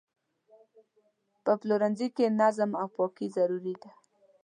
په 1.43 1.51
پلورنځي 1.61 2.07
کې 2.15 2.35
نظم 2.41 2.71
او 2.81 2.87
پاکي 2.95 3.27
ضروري 3.35 3.75
ده. 3.81 3.89